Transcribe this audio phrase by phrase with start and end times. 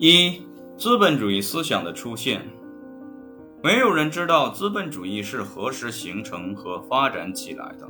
[0.00, 0.46] 一、
[0.76, 2.48] 资本主义思想的出现。
[3.64, 7.88] 没有人知道资本主义是何时形成和发展起来的，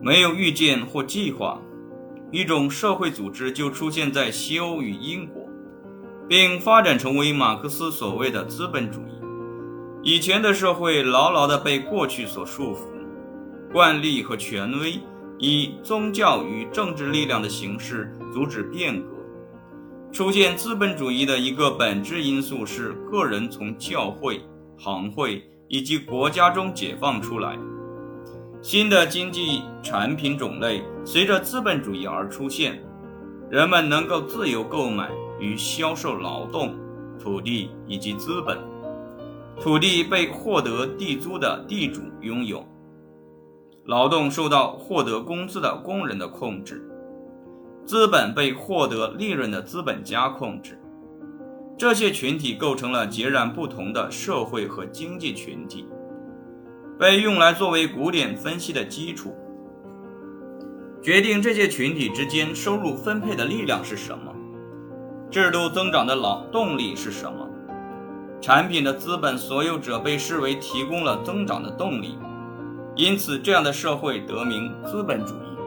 [0.00, 1.60] 没有预见或计划，
[2.30, 5.44] 一种社会组织就出现在西欧与英国，
[6.28, 9.20] 并发展成为马克思所谓的资本主义。
[10.04, 15.00] 以前的社会牢牢地被过去所束缚，惯例和权威
[15.40, 19.17] 以宗教与政治力量的形式阻止变革。
[20.12, 24.40] 出现资本主义的一个本质因素是个人从教会。
[24.80, 27.58] 行会以及国家中解放出来，
[28.62, 32.80] 新的经济产品种类随着资本主义而出现，
[33.50, 35.10] 人们能够自由购买
[35.40, 36.76] 与销售劳动、
[37.18, 38.56] 土地以及资本。
[39.60, 42.64] 土地被获得地租的地主拥有，
[43.84, 46.87] 劳动受到获得工资的工人的控制，
[47.88, 50.78] 资本被获得利润的资本家控制。
[51.78, 55.88] 这些群体构成了截然不同的社会和经济群体，
[56.98, 59.34] 被用来作为古典分析的基础。
[61.00, 64.34] 决定这些群体之间收入分配的力量是什么？
[65.30, 67.48] 制度增长的劳动力是什么？
[68.38, 72.18] 产品的资本所有者被视为提供了增长的动力，
[72.96, 75.57] 因此这样的社会得名资本主义。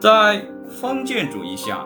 [0.00, 0.46] 在
[0.80, 1.84] 封建主义下，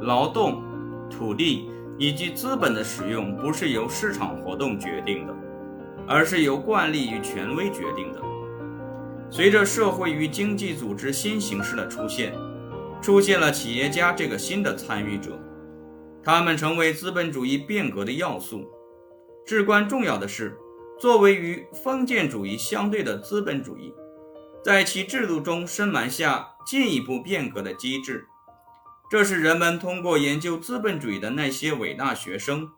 [0.00, 0.62] 劳动。
[1.08, 5.34] 土地以及资本的使用不是由市场活动决定的，
[6.08, 8.20] 而是由惯例与权威决定的。
[9.30, 12.32] 随着社会与经济组织新形式的出现，
[13.02, 15.38] 出现了企业家这个新的参与者，
[16.24, 18.64] 他们成为资本主义变革的要素。
[19.44, 20.56] 至关重要的是，
[20.98, 23.92] 作为与封建主义相对的资本主义，
[24.64, 28.26] 在其制度中深埋下进一步变革的机制。
[29.10, 32.68] 这是人们通过研究资本主义的那些伟大学生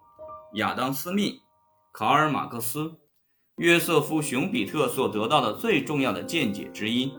[0.54, 1.42] 亚当·斯密、
[1.92, 2.94] 卡尔·马克思、
[3.58, 7.12] 约瑟夫·熊彼特所得到的最重要的见解之一。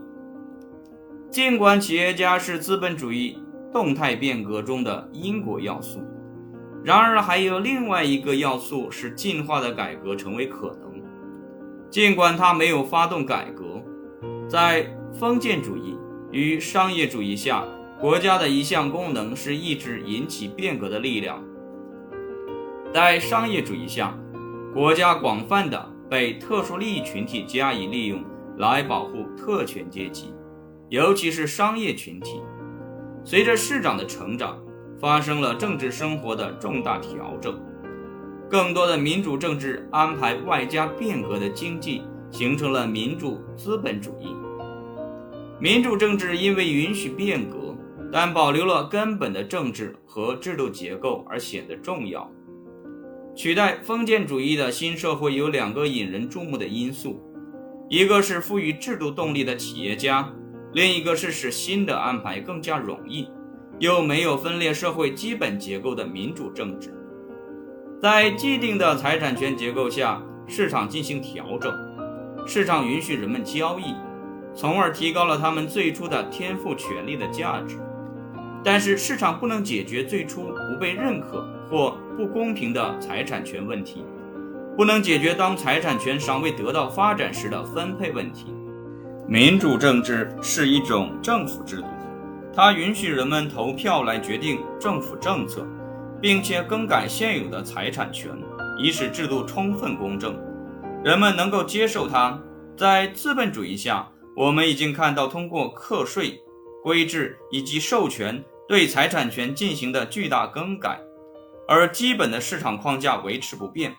[1.32, 3.38] 尽管企业家是资本主义
[3.72, 6.02] 动态变革中的因果要素，
[6.84, 10.86] 然而还有另外一个要素使进化的改革成为可能。
[11.90, 13.82] 尽管他没有发动改革，
[14.50, 15.98] 在封建主义
[16.36, 17.66] 于商业主义下。
[17.98, 21.42] 国家的一项功能是抑制引起变革的力量。
[22.94, 24.14] 在商业主义下，
[24.74, 28.22] 国家广泛的被特殊利益群体加以利用
[28.58, 30.34] 来保护特权阶级，
[30.90, 32.42] 尤其是商业群体。
[33.24, 34.62] 随着市长的成长，
[35.00, 37.58] 发生了政治生活的重大调整。
[38.50, 44.36] 更多的民主政治安排外加变革的经济，形成了民主资本主义。
[45.60, 47.76] 民主政治因为允许变革。
[48.12, 52.32] 但保留了根本的政治和制度结构而显得重要。
[53.36, 57.20] 取代封建主义的新社会有两个引人注目的因素：
[57.90, 60.32] 一个是赋予制度动力的企业家，
[60.72, 63.28] 另一个是使新的安排更加容易
[63.80, 66.94] 又没有分裂社会基本结构的民主政治。
[68.02, 71.74] 在既定的财产权结构下，市场进行调整，
[72.48, 73.94] 市场允许人们交易，
[74.56, 77.78] 从而提高了他们最初的天赋权利的价值。
[78.64, 84.04] 但是市场不能解决最初不被认可或不公平的财产权问题，
[84.76, 88.48] 不能解决当财产权尚未得到发展时的分配问题。
[89.28, 91.86] 民主政治是一种政府制度，
[92.54, 95.68] 它允许人们投票来决定政府政策，
[96.22, 98.32] 并且更改现有的财产权，
[98.80, 100.36] 以使制度充分公正，
[101.04, 102.40] 人们能够接受它。
[102.78, 104.06] 在资本主义下，
[104.36, 106.42] 我们已经看到通过课税、
[106.84, 108.44] 规制以及授权。
[108.68, 111.00] 对财产权进行的巨大更改，
[111.68, 113.96] 而基本的市场框架维持不变。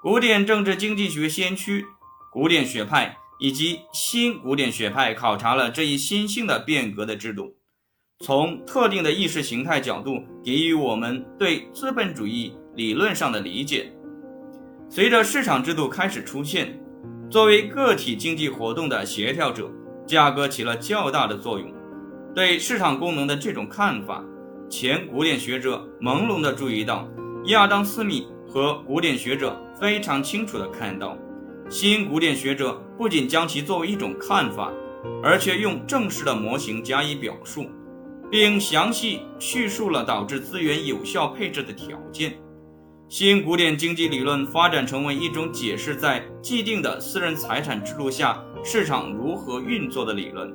[0.00, 1.84] 古典政治经济学先驱、
[2.30, 7.56] 古典学派以及新古典学派考察了这一新兴的变革的制度，
[8.20, 13.92] 从特定的意识形态角度给予我们对资本主义理论上的理解。
[14.88, 16.80] 随着市场制度开始出现，
[17.30, 19.70] 作为个体经济活动的协调者，
[20.04, 21.72] 价格起了较大的作用。
[22.34, 24.24] 对市场功能的这种看法，
[24.68, 27.08] 前古典学者朦胧地注意到，
[27.44, 31.16] 亚当·斯密和古典学者非常清楚地看到，
[31.68, 34.72] 新古典学者不仅将其作为一种看法，
[35.22, 37.66] 而且用正式的模型加以表述，
[38.28, 42.32] 并详细叙述了导致资源有效配置的条件。
[43.10, 50.48] 新古典经济理论发展成为一种解释在既定的私人财产制度下市场如何运作的理论。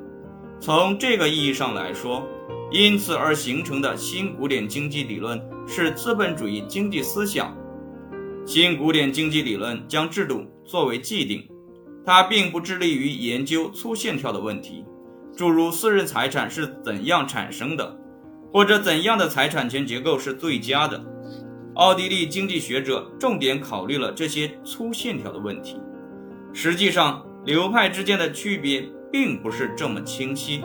[0.58, 2.26] 从这个意义上来说，
[2.72, 5.38] 因此而形成的新古典经济理论
[5.68, 7.54] 是资本主义经济思想。
[8.46, 11.46] 新古典经济理论将制度作为既定，
[12.06, 14.86] 它并不致力于研究粗线条的问题，
[15.36, 17.98] 诸如私人财产是怎样产生的，
[18.54, 21.06] 或者怎样的财产权结构是最佳的。
[21.76, 25.78] 奥地利经济学者重点考虑了这些粗线条的问题。
[26.54, 30.64] 实际上，流派之间的区别并不是这么清晰。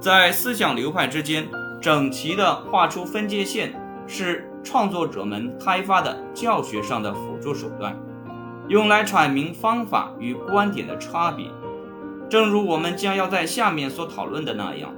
[0.00, 1.46] 在思想流派之间，
[1.78, 7.94] 整齐地画出分界线是创作者们开发的教学上的辅助手段，
[8.68, 11.44] 用来阐明方法与观点的差别。
[12.30, 14.90] 正如我们将要在下面所讨论的那样，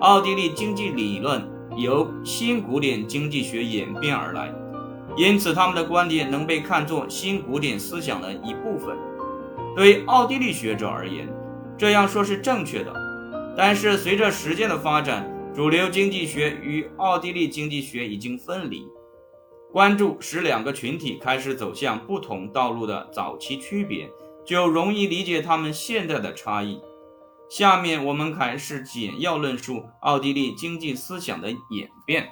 [0.00, 1.42] 奥地利经济理论
[1.74, 4.52] 由新古典经济学演变而来。
[5.16, 8.96] 因此，他们的观点能被看作新古典思想的一部分。
[9.76, 11.28] 对奥地利学者而言，
[11.78, 12.92] 这样说是正确的。
[13.56, 18.88] 但是，随着时间的发展，主流经济学与奥地利经济学已经分离。
[19.72, 24.08] 关注使两个群体开始走向不同道路的早期区别，
[24.44, 26.80] 就容易理解他们现在的差异。
[27.48, 32.28] 下面我们开始简要论述奥地利经济思想的演变。